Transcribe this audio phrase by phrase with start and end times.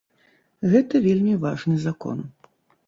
[0.71, 2.29] Гэта вельмі важны закон.